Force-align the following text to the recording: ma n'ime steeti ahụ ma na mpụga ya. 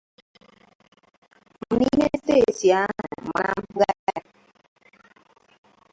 ma 1.61 1.73
n'ime 1.77 2.07
steeti 2.19 2.67
ahụ 2.81 3.03
ma 3.31 3.39
na 3.45 3.51
mpụga 3.61 3.89
ya. 4.05 4.17